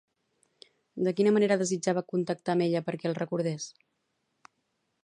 [1.07, 3.71] De quina manera desitjava contactar amb ella perquè el recordés?